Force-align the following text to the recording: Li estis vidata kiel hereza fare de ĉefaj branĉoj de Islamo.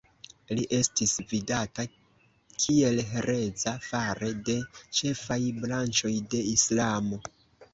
Li 0.59 0.61
estis 0.75 1.11
vidata 1.33 1.85
kiel 2.65 3.01
hereza 3.11 3.75
fare 3.89 4.33
de 4.49 4.57
ĉefaj 5.01 5.41
branĉoj 5.61 6.15
de 6.35 6.43
Islamo. 6.57 7.25